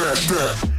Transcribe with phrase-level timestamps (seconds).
[0.00, 0.69] Smash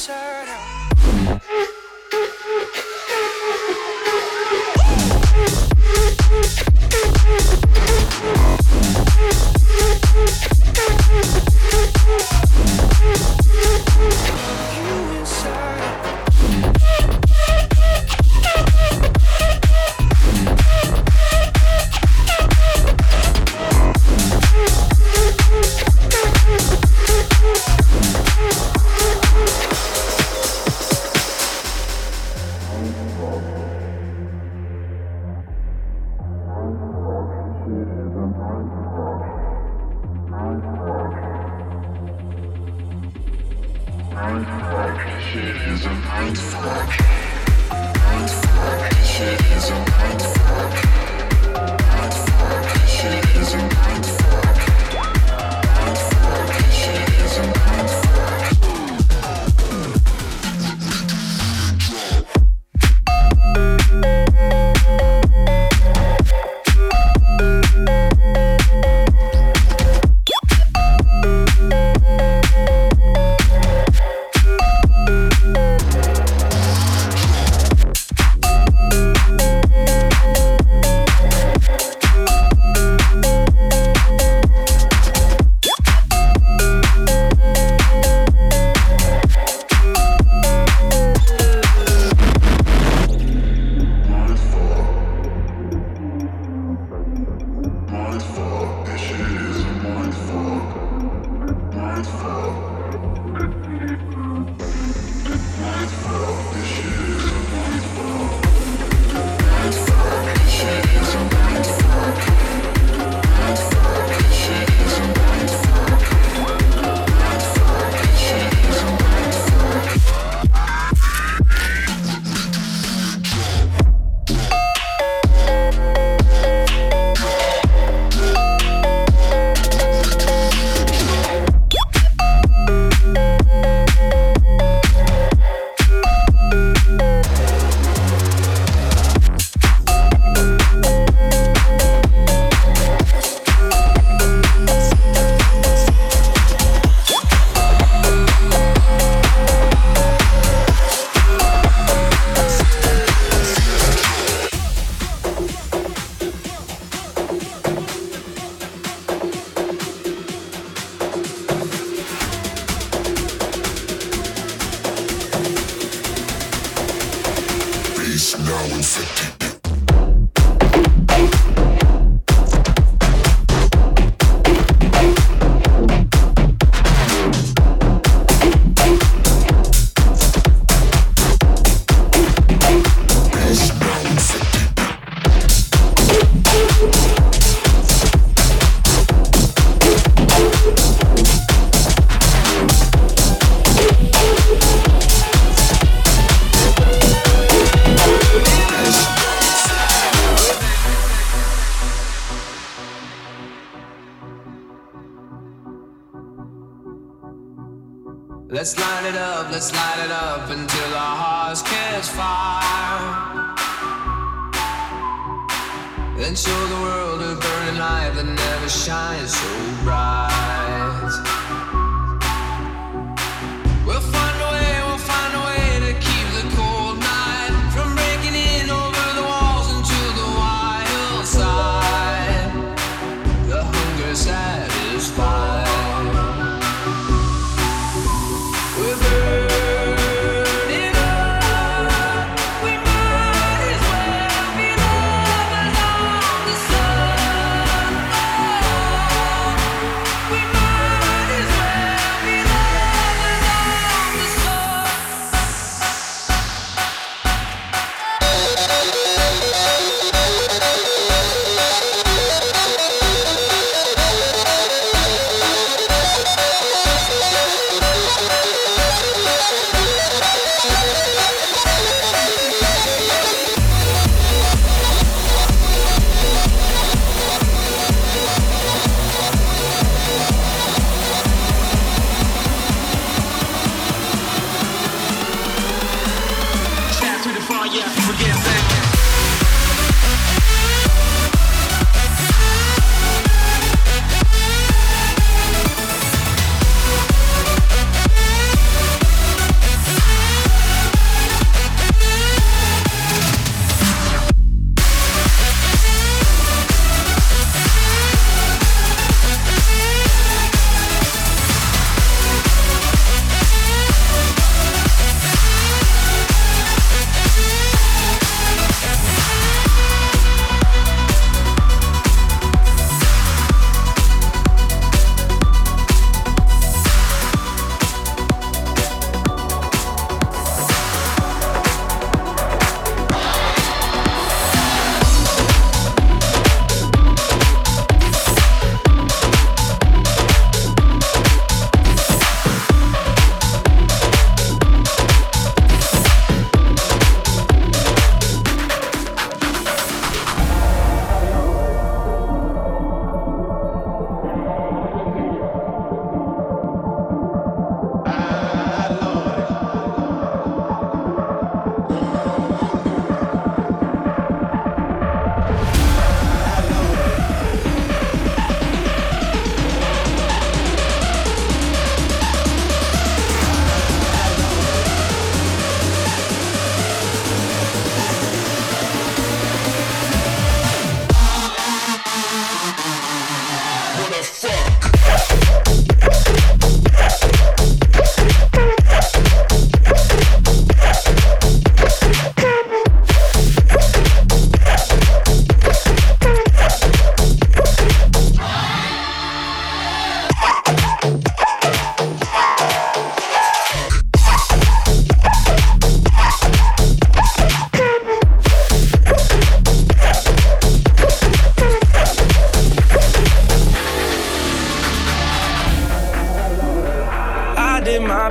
[0.10, 1.79] shirt off.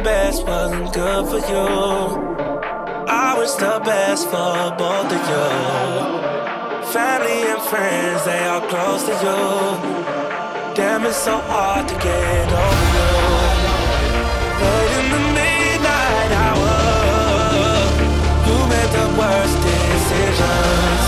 [0.02, 1.68] best wasn't good for you.
[3.08, 5.48] I was the best for both of you.
[6.92, 10.74] Family and friends, they are close to you.
[10.74, 13.08] Damn, it's so hard to get over you.
[19.18, 21.02] worst decisions.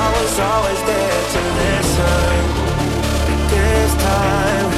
[0.00, 2.34] I was always there to listen.
[3.50, 4.77] This time.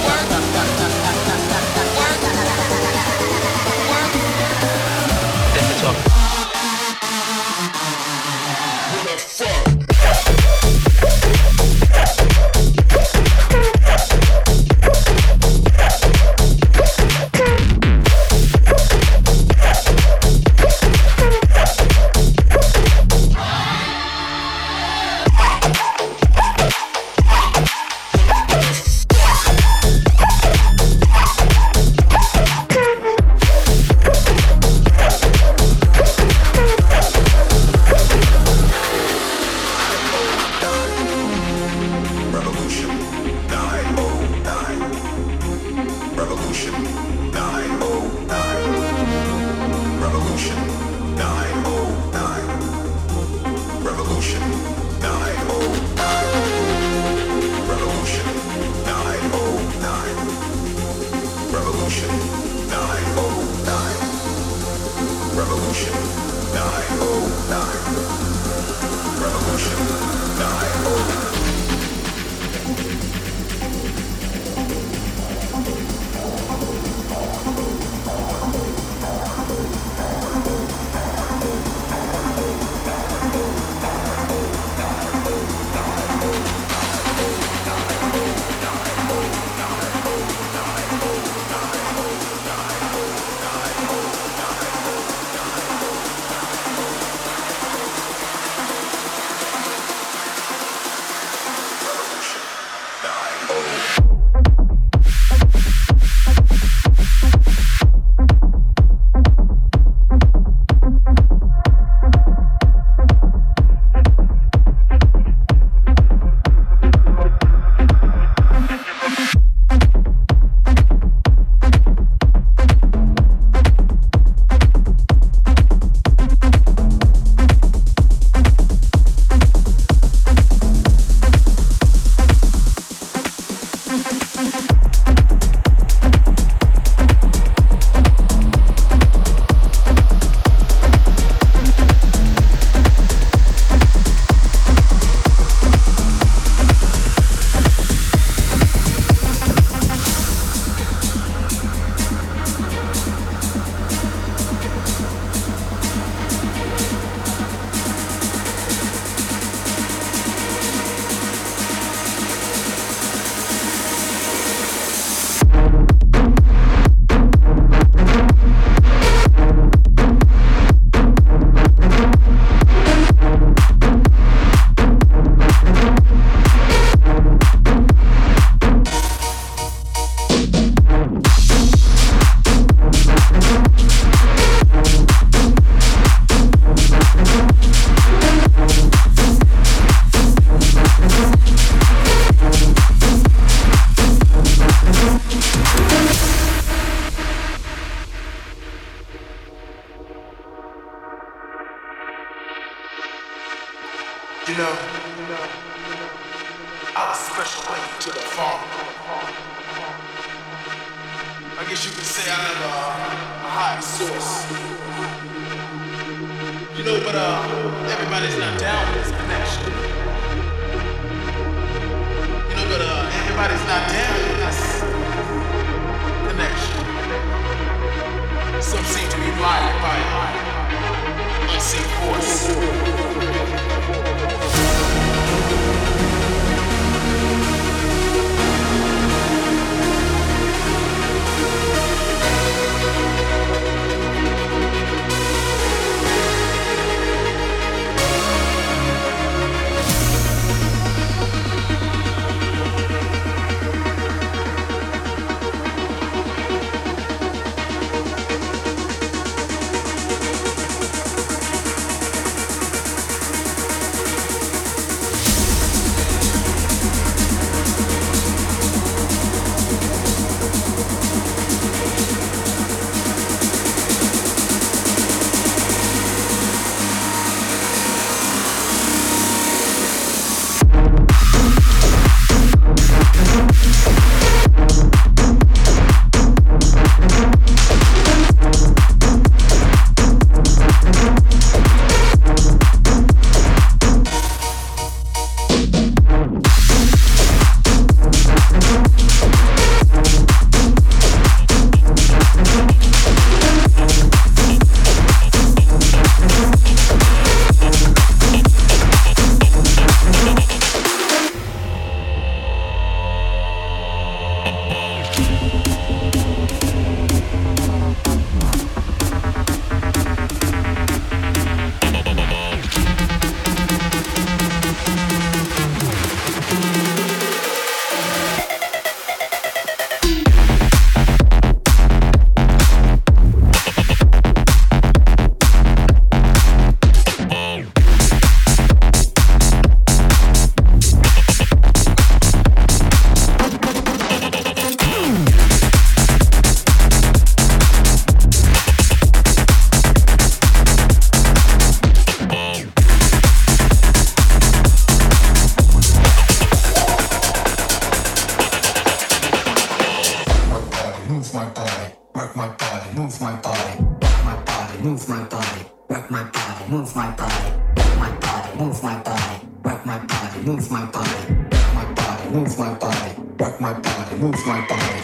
[373.81, 375.01] body, move my body,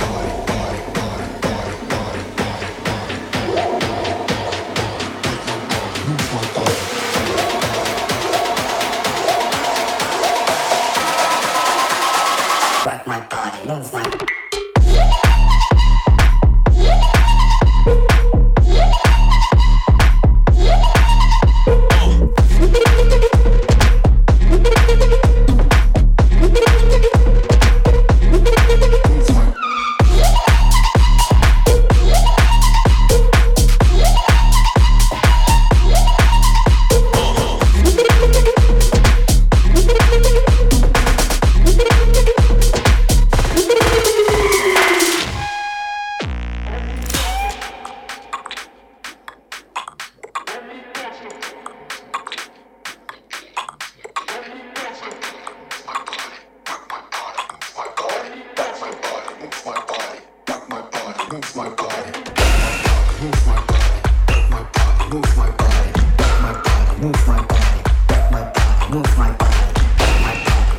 [0.00, 0.45] body.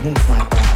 [0.07, 0.66] move my body.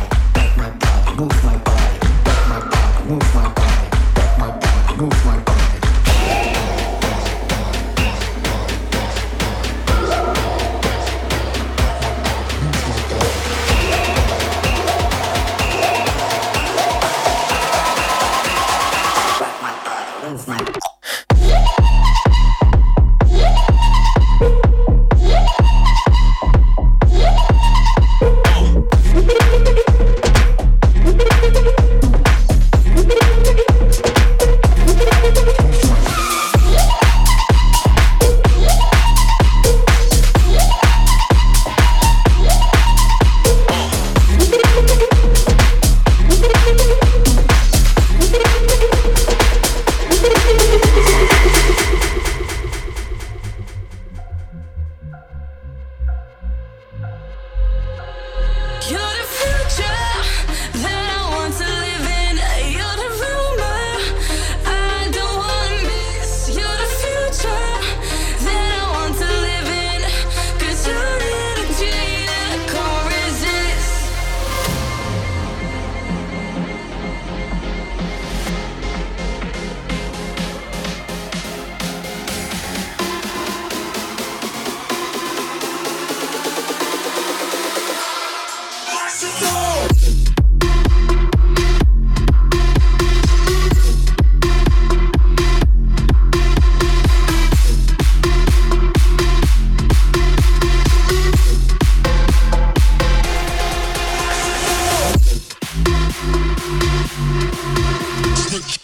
[108.51, 108.80] Yeah.